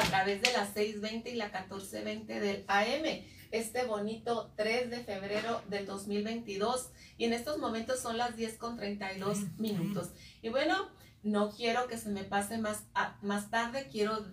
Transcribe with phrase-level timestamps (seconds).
[0.00, 3.22] a través de las 6.20 y la 14.20 del AM.
[3.50, 6.88] Este bonito 3 de febrero del 2022.
[7.18, 10.08] Y en estos momentos son las 10 con 32 minutos.
[10.40, 10.88] Y bueno,
[11.22, 12.84] no quiero que se me pase más,
[13.20, 14.24] más tarde, quiero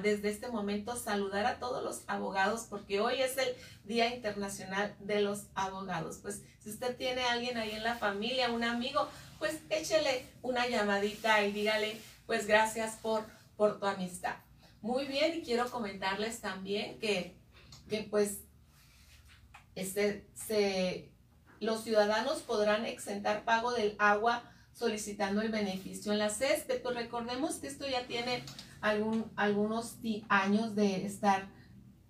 [0.00, 3.48] desde este momento saludar a todos los abogados porque hoy es el
[3.84, 6.18] Día Internacional de los Abogados.
[6.22, 9.08] Pues si usted tiene a alguien ahí en la familia, un amigo,
[9.40, 13.24] pues échele una llamadita y dígale, pues gracias por,
[13.56, 14.36] por tu amistad.
[14.80, 17.36] Muy bien, y quiero comentarles también que,
[17.88, 18.44] que pues
[19.74, 21.10] este, se,
[21.60, 26.80] los ciudadanos podrán exentar pago del agua solicitando el beneficio en la CESPE.
[26.80, 28.42] Pues recordemos que esto ya tiene
[28.80, 29.96] algún, algunos
[30.28, 31.48] años de estar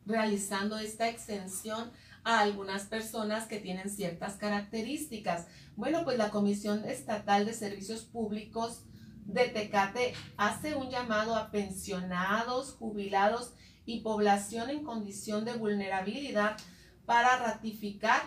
[0.04, 1.90] realizando esta exención
[2.24, 5.46] a algunas personas que tienen ciertas características.
[5.76, 8.82] Bueno, pues la Comisión Estatal de Servicios Públicos
[9.26, 13.52] de Tecate hace un llamado a pensionados, jubilados
[13.84, 16.56] y población en condición de vulnerabilidad
[17.04, 18.22] para ratificar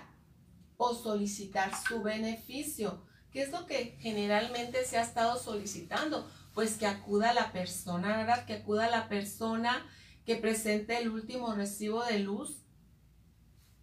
[0.78, 3.04] o solicitar su beneficio.
[3.32, 6.30] ¿Qué es lo que generalmente se ha estado solicitando?
[6.54, 8.46] Pues que acuda la persona, ¿verdad?
[8.46, 9.86] Que acuda la persona
[10.26, 12.64] que presente el último recibo de luz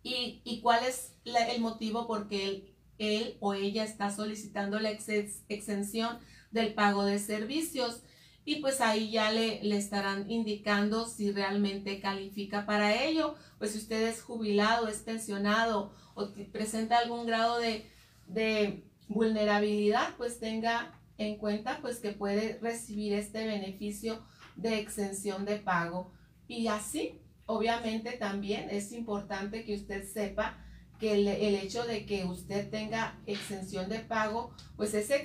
[0.03, 4.91] y, y cuál es el motivo por qué él, él, o ella está solicitando la
[4.91, 6.19] exención
[6.51, 8.03] del pago de servicios.
[8.45, 13.35] Y pues ahí ya le, le estarán indicando si realmente califica para ello.
[13.59, 17.91] Pues si usted es jubilado, es pensionado o presenta algún grado de,
[18.27, 24.25] de vulnerabilidad, pues tenga en cuenta pues que puede recibir este beneficio
[24.57, 26.13] de exención de pago.
[26.49, 30.65] Y así, obviamente también es importante que usted sepa
[30.99, 35.17] que el, hecho de que usted tenga exención de pago, pues esa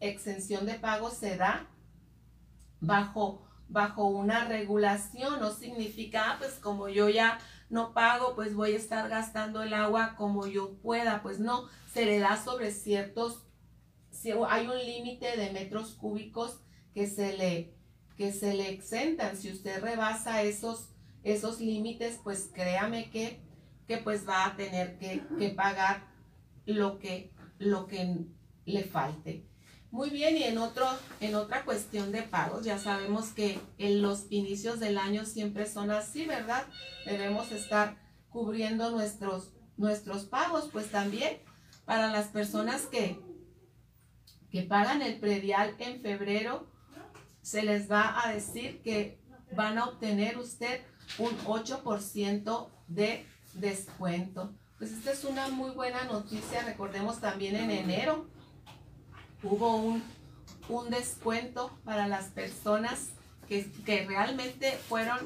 [0.00, 1.68] exención de pago se da
[2.80, 8.72] bajo, bajo una regulación, no significa, ah, pues como yo ya no pago, pues voy
[8.72, 13.46] a estar gastando el agua como yo pueda, pues no, se le da sobre ciertos,
[14.48, 16.60] hay un límite de metros cúbicos
[16.92, 17.74] que se le,
[18.16, 19.36] que se le exentan.
[19.36, 20.90] Si usted rebasa esos,
[21.22, 23.40] esos límites, pues créame que,
[23.90, 26.06] que pues va a tener que, que pagar
[26.64, 28.24] lo que, lo que
[28.64, 29.48] le falte.
[29.90, 30.86] Muy bien, y en, otro,
[31.18, 35.90] en otra cuestión de pagos, ya sabemos que en los inicios del año siempre son
[35.90, 36.68] así, ¿verdad?
[37.04, 37.96] Debemos estar
[38.28, 41.38] cubriendo nuestros, nuestros pagos, pues también
[41.84, 43.20] para las personas que,
[44.52, 46.70] que pagan el predial en febrero,
[47.42, 49.20] se les va a decir que
[49.56, 50.80] van a obtener usted
[51.18, 54.52] un 8% de descuento.
[54.78, 56.62] Pues esta es una muy buena noticia.
[56.62, 58.26] Recordemos también en enero
[59.42, 60.02] hubo un,
[60.68, 63.08] un descuento para las personas
[63.48, 65.18] que, realmente fueron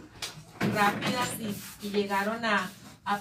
[0.73, 2.71] rápidas y, llegaron a,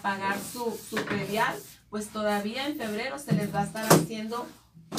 [0.02, 1.54] pagar su, su predial
[1.94, 4.48] pues todavía en febrero se les va a estar haciendo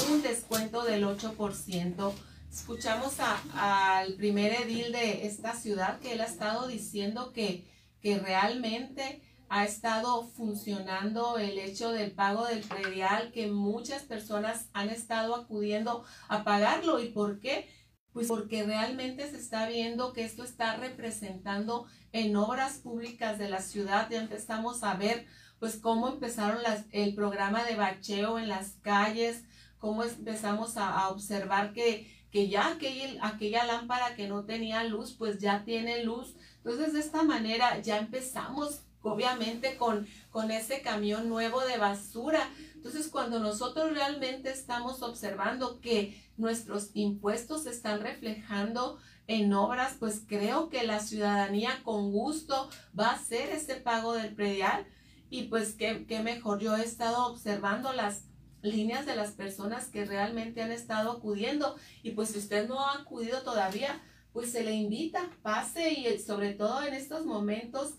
[0.08, 2.12] un descuento del 8%.
[2.52, 3.14] Escuchamos
[3.52, 7.66] al primer edil de esta ciudad que él ha estado diciendo que,
[8.00, 14.90] que realmente ha estado funcionando el hecho del pago del predial, que muchas personas han
[14.90, 17.00] estado acudiendo a pagarlo.
[17.00, 17.68] ¿Y por qué?
[18.12, 23.60] Pues porque realmente se está viendo que esto está representando en obras públicas de la
[23.60, 24.08] ciudad.
[24.10, 25.26] Ya empezamos a ver
[25.58, 29.44] pues cómo empezaron las, el programa de bacheo en las calles,
[29.78, 35.38] cómo empezamos a, observar que, que ya aquella, aquella lámpara que no tenía luz, pues
[35.38, 36.36] ya tiene luz.
[36.58, 42.50] Entonces, de esta manera ya empezamos, obviamente, con, con ese camión nuevo de basura.
[42.74, 50.22] Entonces, cuando nosotros realmente estamos observando que nuestros impuestos se están reflejando en obras, pues
[50.26, 54.86] creo que la ciudadanía con gusto va a hacer ese pago del predial.
[55.30, 58.24] Y pues qué, qué mejor, yo he estado observando las
[58.62, 61.76] líneas de las personas que realmente han estado acudiendo.
[62.02, 64.00] Y pues si usted no ha acudido todavía,
[64.32, 65.92] pues se le invita, pase.
[65.92, 67.94] Y sobre todo en estos momentos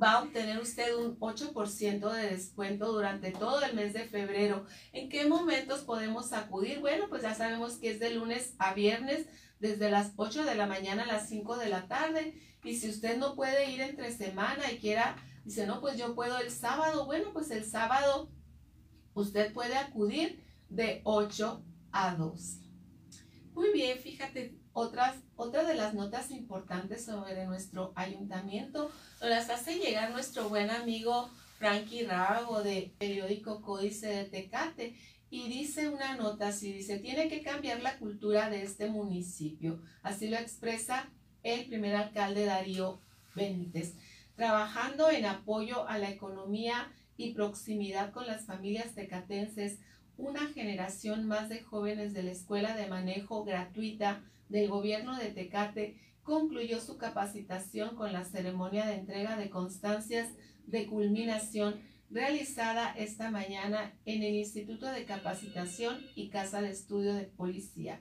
[0.00, 4.66] va a obtener usted un 8% de descuento durante todo el mes de febrero.
[4.92, 6.80] ¿En qué momentos podemos acudir?
[6.80, 9.26] Bueno, pues ya sabemos que es de lunes a viernes
[9.60, 12.40] desde las 8 de la mañana a las 5 de la tarde.
[12.64, 16.38] Y si usted no puede ir entre semana y quiera Dice, no, pues yo puedo
[16.38, 17.06] el sábado.
[17.06, 18.30] Bueno, pues el sábado
[19.14, 22.61] usted puede acudir de 8 a 12.
[23.54, 28.90] Muy bien, fíjate, otras, otra de las notas importantes sobre nuestro ayuntamiento
[29.20, 34.96] nos las hace llegar nuestro buen amigo Frankie Rago de periódico Códice de Tecate.
[35.30, 39.80] Y dice una nota así, dice, tiene que cambiar la cultura de este municipio.
[40.02, 41.08] Así lo expresa
[41.42, 43.00] el primer alcalde Darío
[43.34, 43.94] Benítez,
[44.36, 49.78] trabajando en apoyo a la economía y proximidad con las familias tecatenses,
[50.16, 55.96] una generación más de jóvenes de la Escuela de Manejo Gratuita del Gobierno de Tecate
[56.22, 60.28] concluyó su capacitación con la ceremonia de entrega de constancias
[60.66, 61.80] de culminación
[62.10, 68.00] realizada esta mañana en el Instituto de Capacitación y Casa de Estudio de Policía.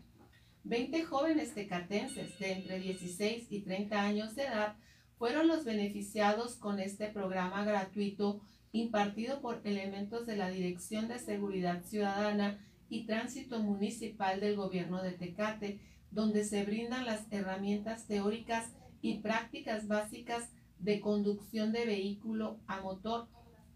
[0.63, 4.75] Veinte jóvenes tecatenses de entre 16 y 30 años de edad
[5.17, 11.83] fueron los beneficiados con este programa gratuito impartido por elementos de la Dirección de Seguridad
[11.83, 12.59] Ciudadana
[12.89, 15.79] y Tránsito Municipal del Gobierno de Tecate,
[16.11, 18.71] donde se brindan las herramientas teóricas
[19.01, 23.27] y prácticas básicas de conducción de vehículo a motor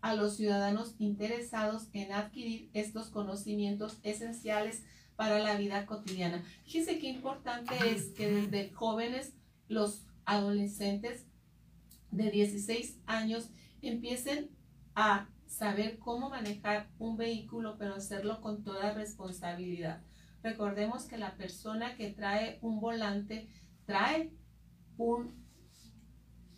[0.02, 4.84] a los ciudadanos interesados en adquirir estos conocimientos esenciales
[5.16, 6.44] para la vida cotidiana.
[6.64, 9.34] Fíjense qué importante es que desde jóvenes,
[9.68, 11.26] los adolescentes
[12.12, 13.50] de 16 años
[13.82, 14.55] empiecen
[14.96, 20.02] a saber cómo manejar un vehículo, pero hacerlo con toda responsabilidad.
[20.42, 23.48] Recordemos que la persona que trae un volante
[23.86, 24.32] trae
[24.98, 25.46] un,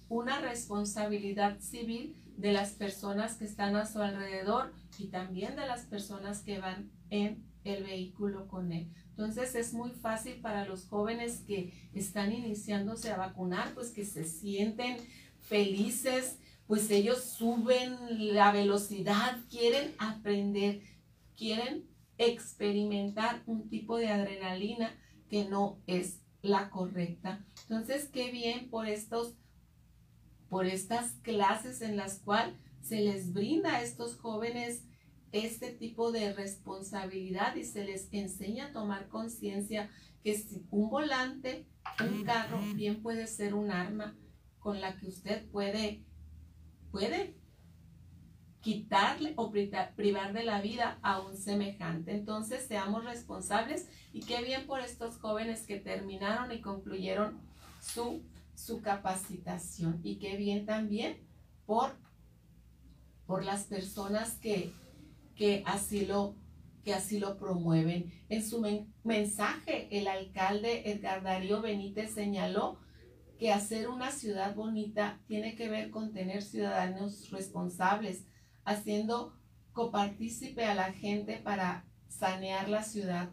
[0.10, 5.82] una responsabilidad civil de las personas que están a su alrededor y también de las
[5.86, 8.92] personas que van en el vehículo con él.
[9.10, 14.26] Entonces es muy fácil para los jóvenes que están iniciándose a vacunar, pues que se
[14.26, 14.98] sienten
[15.40, 16.38] felices,
[16.68, 17.96] pues ellos suben
[18.36, 20.82] la velocidad, quieren aprender,
[21.38, 21.88] quieren
[22.18, 24.94] experimentar un tipo de adrenalina
[25.30, 27.46] que no es la correcta.
[27.64, 29.36] Entonces, qué bien por estos
[30.50, 34.84] por estas clases en las cuales se les brinda a estos jóvenes
[35.32, 39.90] este tipo de responsabilidad y se les enseña a tomar conciencia
[40.24, 40.42] que
[40.72, 41.68] un volante,
[42.00, 44.18] un carro, bien puede ser un arma
[44.60, 46.06] con la que usted puede,
[46.98, 47.36] puede
[48.62, 52.12] quitarle o privar de la vida a un semejante.
[52.12, 57.40] Entonces, seamos responsables y qué bien por estos jóvenes que terminaron y concluyeron
[57.80, 58.24] su
[58.58, 61.18] su capacitación y qué bien también
[61.68, 61.96] por,
[63.28, 64.74] por las personas que,
[65.36, 66.36] que, así lo,
[66.84, 68.12] que así lo promueven.
[68.30, 68.66] En su
[69.04, 72.80] mensaje, el alcalde Edgar Darío Benítez señaló
[73.38, 78.26] que hacer una ciudad bonita tiene que ver con tener ciudadanos responsables,
[78.66, 79.34] haciendo
[79.74, 83.30] copartícipe a la gente para sanear la ciudad.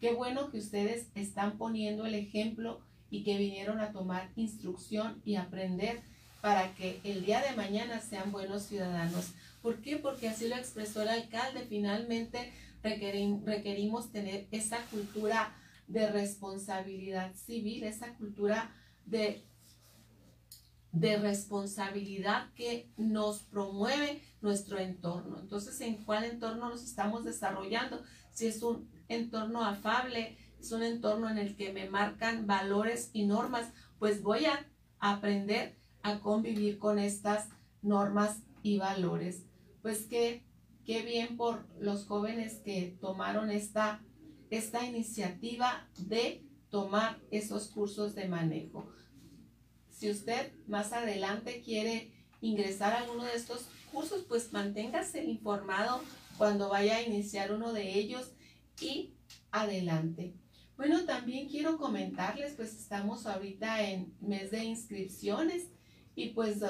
[0.00, 2.80] Qué bueno que ustedes están poniendo el ejemplo
[3.10, 6.02] y que vinieron a tomar instrucción y aprender
[6.40, 9.32] para que el día de mañana sean buenos ciudadanos.
[9.62, 9.96] ¿Por qué?
[9.96, 11.64] Porque así lo expresó el alcalde.
[11.68, 12.52] Finalmente
[12.82, 15.54] requerimos tener esa cultura
[15.86, 18.74] de responsabilidad civil, esa cultura
[19.06, 19.44] de,
[20.92, 25.38] de responsabilidad que nos promueve nuestro entorno.
[25.40, 28.02] Entonces, ¿en cuál entorno nos estamos desarrollando?
[28.32, 33.26] Si es un entorno afable, es un entorno en el que me marcan valores y
[33.26, 34.66] normas, pues voy a
[34.98, 37.48] aprender a convivir con estas
[37.82, 39.44] normas y valores.
[39.82, 40.44] Pues qué,
[40.84, 44.02] qué bien por los jóvenes que tomaron esta,
[44.50, 46.43] esta iniciativa de
[46.74, 48.84] tomar esos cursos de manejo.
[49.90, 56.02] Si usted más adelante quiere ingresar a alguno de estos cursos, pues manténgase informado
[56.36, 58.32] cuando vaya a iniciar uno de ellos
[58.80, 59.14] y
[59.52, 60.34] adelante.
[60.76, 65.68] Bueno, también quiero comentarles, pues estamos ahorita en mes de inscripciones
[66.16, 66.60] y pues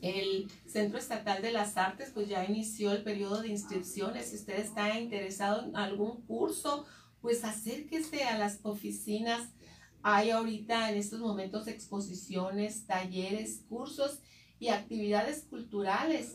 [0.00, 4.30] el Centro Estatal de las Artes pues ya inició el periodo de inscripciones.
[4.30, 6.86] Si usted está interesado en algún curso,
[7.22, 9.48] pues acérquese a las oficinas.
[10.02, 14.18] Hay ahorita en estos momentos exposiciones, talleres, cursos
[14.58, 16.34] y actividades culturales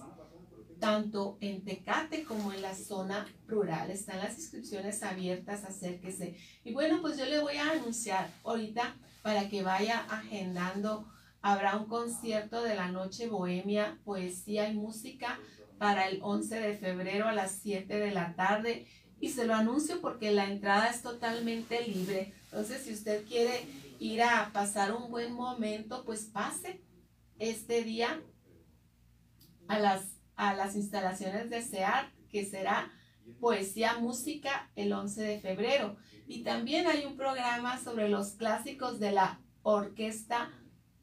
[0.80, 3.92] tanto en Tecate como en la zona rural.
[3.92, 6.38] Están las inscripciones abiertas, acérquese.
[6.64, 11.08] Y bueno, pues yo le voy a anunciar ahorita para que vaya agendando.
[11.42, 15.40] Habrá un concierto de la noche bohemia, poesía y música
[15.78, 18.88] para el 11 de febrero a las 7 de la tarde.
[19.20, 22.34] Y se lo anuncio porque la entrada es totalmente libre.
[22.46, 23.66] Entonces, si usted quiere
[24.00, 26.82] ir a pasar un buen momento, pues pase
[27.40, 28.22] este día
[29.68, 32.92] a las a las instalaciones de SEAR, que será
[33.42, 35.98] Poesía Música el 11 de febrero.
[36.28, 40.52] Y también hay un programa sobre los clásicos de la Orquesta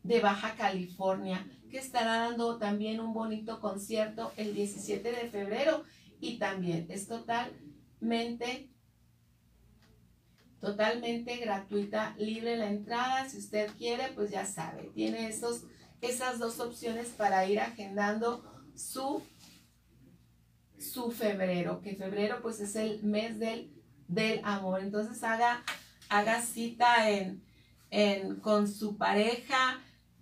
[0.03, 5.83] de Baja California, que estará dando también un bonito concierto el 17 de febrero
[6.21, 7.09] y también es
[8.05, 8.69] totalmente
[10.61, 13.29] totalmente gratuita, libre la entrada.
[13.29, 15.65] Si usted quiere, pues ya sabe, tiene esos,
[16.01, 18.43] esas dos opciones para ir agendando
[18.75, 19.23] su,
[20.79, 23.71] su febrero, que febrero pues es el mes del,
[24.09, 24.81] del amor.
[24.81, 25.63] Entonces haga,
[26.09, 27.43] haga cita en,
[27.91, 29.81] en, con su pareja,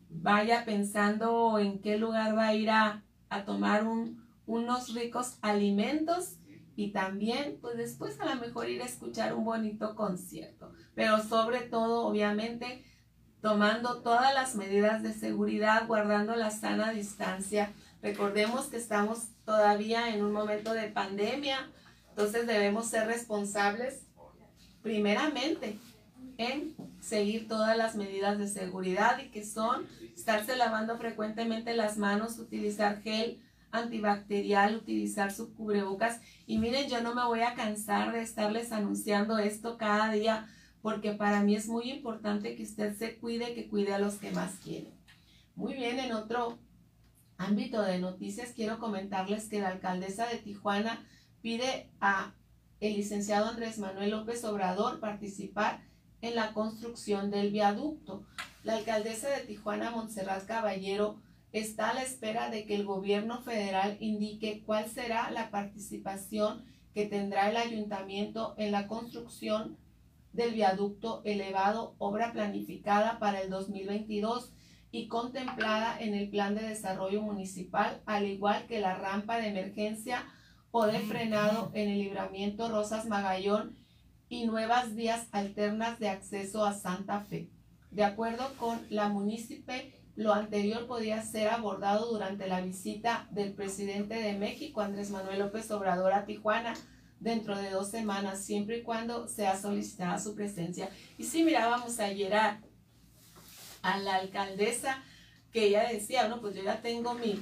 [0.09, 6.37] vaya pensando en qué lugar va a ir a, a tomar un, unos ricos alimentos
[6.77, 11.61] y también pues después a lo mejor ir a escuchar un bonito concierto, pero sobre
[11.61, 12.85] todo obviamente
[13.41, 17.73] tomando todas las medidas de seguridad, guardando la sana distancia.
[18.01, 21.59] Recordemos que estamos todavía en un momento de pandemia,
[22.11, 24.07] entonces debemos ser responsables
[24.83, 25.79] primeramente
[26.39, 29.87] en seguir todas las medidas de seguridad y que son
[30.17, 36.21] estarse lavando frecuentemente las manos, utilizar gel antibacterial, utilizar su cubrebocas.
[36.47, 40.47] Y miren, yo no me voy a cansar de estarles anunciando esto cada día
[40.83, 44.33] porque para mí es muy importante que usted se cuide, que cuide a los que
[44.33, 44.93] más quieren.
[45.55, 46.59] Muy bien, en otro
[47.39, 51.05] ámbito de noticias quiero comentarles que la alcaldesa de Tijuana
[51.41, 52.35] pide a
[52.81, 55.83] el licenciado Andrés Manuel López Obrador participar
[56.21, 58.27] en la construcción del viaducto.
[58.65, 61.21] La alcaldesa de Tijuana, Montserrat Caballero,
[61.53, 67.07] está a la espera de que el gobierno federal indique cuál será la participación que
[67.07, 69.79] tendrá el ayuntamiento en la construcción
[70.33, 74.53] del viaducto elevado, obra planificada para el 2022
[74.91, 80.27] y contemplada en el plan de desarrollo municipal, al igual que la rampa de emergencia
[80.71, 83.77] o de frenado en el libramiento Rosas Magallón
[84.29, 87.51] y nuevas vías alternas de acceso a Santa Fe.
[87.91, 89.75] De acuerdo con la municipio,
[90.15, 95.71] lo anterior podría ser abordado durante la visita del presidente de México, Andrés Manuel López
[95.71, 96.75] Obrador, a Tijuana
[97.19, 100.91] dentro de dos semanas, siempre y cuando sea solicitada su presencia.
[101.17, 102.61] Y sí, mirábamos ayer a,
[103.83, 105.03] a la alcaldesa
[105.53, 107.41] que ella decía, bueno, pues yo ya tengo mi,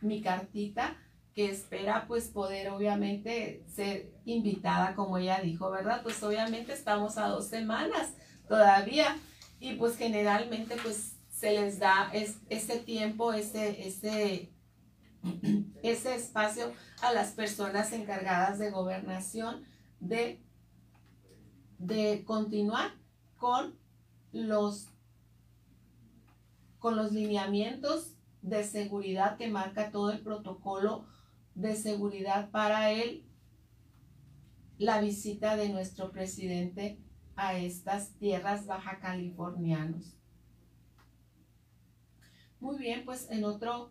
[0.00, 0.96] mi cartita
[1.34, 6.02] que espera pues poder obviamente ser invitada como ella dijo, ¿verdad?
[6.02, 8.14] Pues obviamente estamos a dos semanas
[8.48, 9.16] todavía
[9.60, 14.52] y pues generalmente pues se les da ese tiempo, ese, ese,
[15.84, 19.64] ese espacio a las personas encargadas de gobernación
[20.00, 20.42] de,
[21.78, 22.90] de continuar
[23.36, 23.78] con
[24.32, 24.88] los,
[26.80, 31.06] con los lineamientos de seguridad que marca todo el protocolo
[31.54, 33.24] de seguridad para él
[34.76, 36.98] la visita de nuestro presidente
[37.36, 40.17] a estas tierras baja californianos.
[42.60, 43.90] Muy bien, pues en otro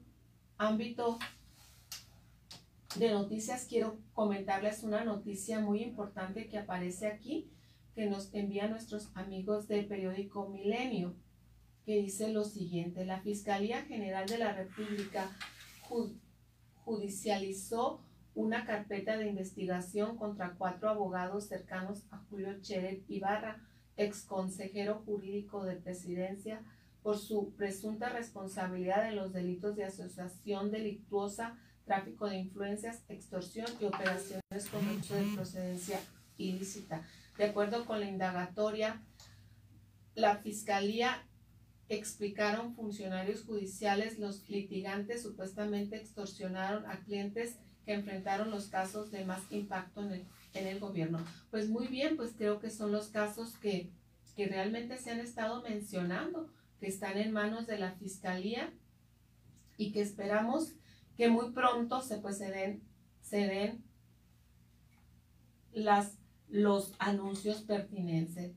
[0.58, 1.20] ámbito
[2.98, 7.50] de noticias quiero comentarles una noticia muy importante que aparece aquí,
[7.96, 11.16] que nos envía nuestros amigos del periódico Milenio,
[11.86, 15.32] que dice lo siguiente, la Fiscalía General de la República
[16.84, 18.02] judicializó
[18.36, 25.64] una carpeta de investigación contra cuatro abogados cercanos a Julio Cheret Ibarra, ex consejero jurídico
[25.64, 26.62] de presidencia,
[27.08, 33.86] por su presunta responsabilidad en los delitos de asociación delictuosa, tráfico de influencias, extorsión y
[33.86, 36.02] operaciones con uso de procedencia
[36.36, 37.08] ilícita.
[37.38, 39.02] De acuerdo con la indagatoria,
[40.16, 41.24] la Fiscalía
[41.88, 49.50] explicaron funcionarios judiciales los litigantes supuestamente extorsionaron a clientes que enfrentaron los casos de más
[49.50, 51.24] impacto en el, en el gobierno.
[51.52, 53.94] Pues muy bien, pues creo que son los casos que,
[54.36, 58.74] que realmente se han estado mencionando que están en manos de la fiscalía
[59.78, 60.74] y que esperamos
[61.16, 62.84] que muy pronto se, pues, se den,
[63.22, 63.84] se den
[65.74, 66.18] las,
[66.50, 68.54] los anuncios pertinentes,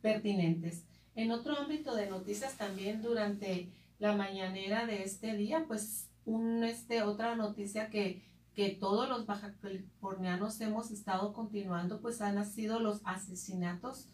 [0.00, 0.84] pertinentes.
[1.14, 7.02] En otro ámbito de noticias también durante la mañanera de este día, pues un, este,
[7.02, 8.24] otra noticia que,
[8.54, 14.08] que todos los baja californianos hemos estado continuando, pues han sido los asesinatos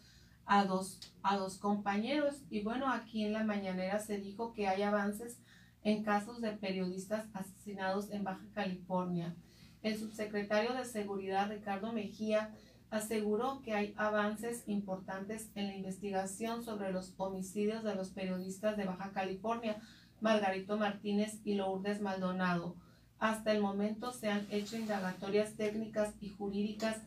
[0.47, 2.41] a dos, a dos compañeros.
[2.49, 5.39] Y bueno, aquí en la mañanera se dijo que hay avances
[5.83, 9.35] en casos de periodistas asesinados en Baja California.
[9.83, 12.51] El subsecretario de Seguridad, Ricardo Mejía,
[12.89, 18.85] aseguró que hay avances importantes en la investigación sobre los homicidios de los periodistas de
[18.85, 19.81] Baja California,
[20.21, 22.75] Margarito Martínez y Lourdes Maldonado.
[23.19, 26.97] Hasta el momento se han hecho indagatorias técnicas y jurídicas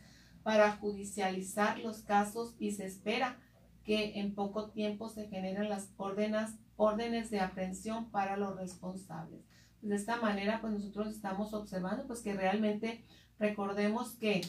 [0.42, 3.38] para judicializar los casos y se espera
[3.85, 9.40] que en poco tiempo se generen las órdenes, órdenes de aprehensión para los responsables.
[9.82, 13.02] De esta manera, pues nosotros estamos observando pues que realmente
[13.38, 14.42] recordemos que,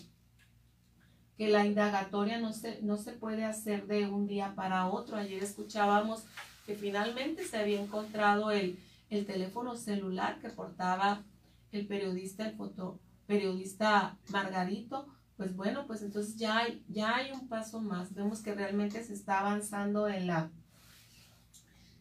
[1.37, 5.15] que la indagatoria no se, no se puede hacer de un día para otro.
[5.15, 6.25] Ayer escuchábamos
[6.65, 8.77] que finalmente se había encontrado el,
[9.09, 11.23] el teléfono celular que portaba
[11.71, 15.07] el periodista, el foto, periodista Margarito,
[15.41, 18.13] pues bueno, pues entonces ya hay, ya hay un paso más.
[18.13, 20.51] Vemos que realmente se está avanzando en la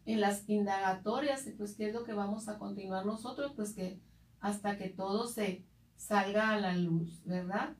[0.05, 3.99] en las indagatorias y pues qué es lo que vamos a continuar nosotros, pues que
[4.41, 5.65] hasta que todo se
[5.97, 7.75] salga a la luz, ¿verdad?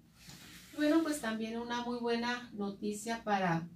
[0.77, 3.69] Bueno, pues también una muy buena noticia para,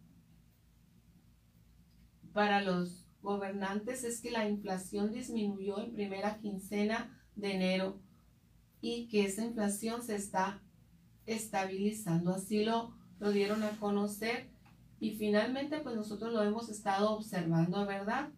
[2.33, 8.01] para los gobernantes es que la inflación disminuyó en primera quincena de enero
[8.81, 10.64] y que esa inflación se está
[11.27, 12.35] estabilizando.
[12.35, 14.49] Así lo, lo dieron a conocer
[15.01, 18.31] y finalmente pues nosotros lo hemos estado observando, ¿verdad?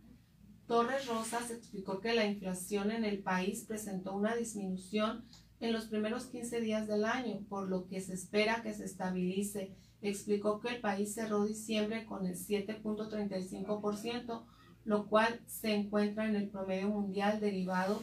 [0.66, 5.24] Torres Rosas explicó que la inflación en el país presentó una disminución
[5.60, 9.76] en los primeros 15 días del año, por lo que se espera que se estabilice.
[10.02, 14.44] Explicó que el país cerró diciembre con el 7.35%,
[14.84, 18.02] lo cual se encuentra en el promedio mundial derivado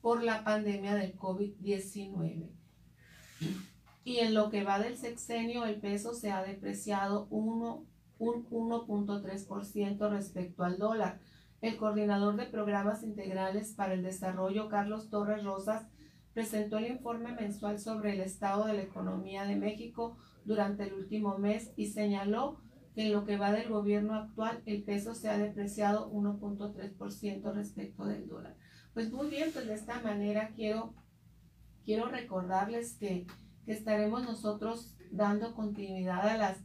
[0.00, 2.50] por la pandemia del COVID-19.
[4.08, 7.86] Y en lo que va del sexenio, el peso se ha depreciado un
[8.18, 11.20] 1.3% respecto al dólar.
[11.60, 15.88] El coordinador de programas integrales para el desarrollo, Carlos Torres Rosas,
[16.32, 21.36] presentó el informe mensual sobre el estado de la economía de México durante el último
[21.36, 22.62] mes y señaló
[22.94, 28.06] que en lo que va del gobierno actual el peso se ha depreciado 1.3% respecto
[28.06, 28.56] del dólar.
[28.94, 30.94] Pues muy bien, pues de esta manera quiero,
[31.84, 33.26] quiero recordarles que
[33.68, 36.56] que estaremos nosotros dando continuidad a las,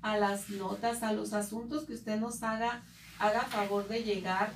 [0.00, 2.84] a las notas, a los asuntos que usted nos haga,
[3.18, 4.50] haga favor de llegar,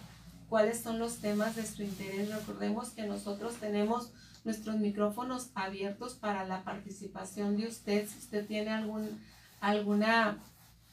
[0.49, 2.35] cuáles son los temas de su interés.
[2.35, 4.11] Recordemos que nosotros tenemos
[4.43, 8.09] nuestros micrófonos abiertos para la participación de usted.
[8.09, 9.21] Si usted tiene algún,
[9.61, 10.39] alguna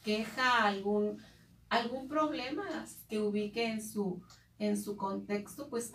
[0.04, 1.18] queja, algún,
[1.70, 2.66] algún problema
[3.08, 4.22] que ubique en su,
[4.58, 5.94] en su contexto, pues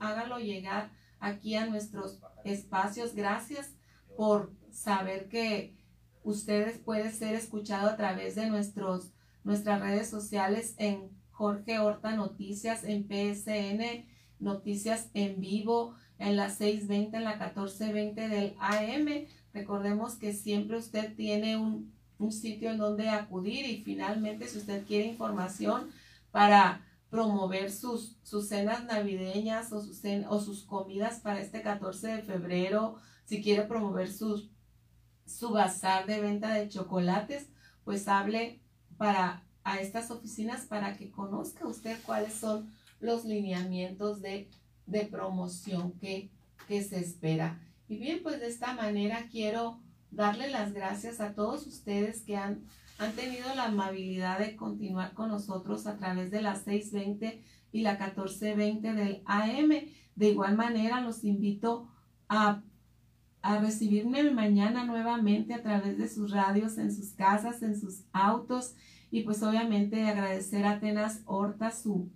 [0.00, 3.14] hágalo llegar aquí a nuestros espacios.
[3.14, 3.70] Gracias
[4.16, 5.76] por saber que
[6.22, 9.12] ustedes pueden ser escuchados a través de nuestros,
[9.44, 14.06] nuestras redes sociales en Jorge Horta Noticias, en PSN
[14.38, 19.26] Noticias en vivo, en la 620, en la 1420 del AM.
[19.52, 24.84] Recordemos que siempre usted tiene un, un sitio en donde acudir y finalmente si usted
[24.86, 25.90] quiere información
[26.30, 26.83] para
[27.14, 32.96] promover sus, sus cenas navideñas o sus, o sus comidas para este 14 de febrero,
[33.24, 34.50] si quiere promover su,
[35.24, 37.46] su bazar de venta de chocolates,
[37.84, 38.60] pues hable
[38.96, 44.50] para a estas oficinas para que conozca usted cuáles son los lineamientos de,
[44.86, 46.32] de promoción que,
[46.66, 47.60] que se espera.
[47.86, 49.78] Y bien, pues de esta manera quiero
[50.10, 52.64] darle las gracias a todos ustedes que han,
[52.98, 57.40] han tenido la amabilidad de continuar con nosotros a través de las 6.20
[57.72, 59.70] y la 14.20 del AM.
[60.14, 61.88] De igual manera, los invito
[62.28, 62.62] a
[63.44, 68.74] a recibirme mañana nuevamente a través de sus radios, en sus casas, en sus autos
[69.10, 72.10] y pues obviamente agradecer a Atenas Horta su,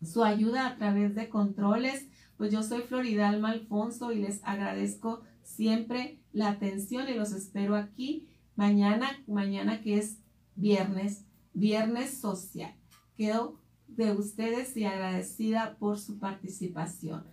[0.00, 2.06] su ayuda a través de controles.
[2.36, 8.28] Pues yo soy Floridalma Alfonso y les agradezco siempre la atención y los espero aquí
[8.56, 10.18] mañana, mañana que es
[10.56, 12.74] viernes, viernes social.
[13.16, 17.24] Quedo de ustedes y agradecida por su participación.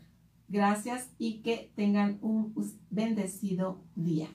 [0.48, 2.54] Gracias y que tengan un
[2.90, 4.30] bendecido día.